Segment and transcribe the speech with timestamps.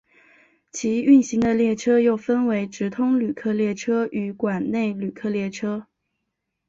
[0.71, 5.85] 其运行的列车又分为直通旅客列车与管内旅客列车。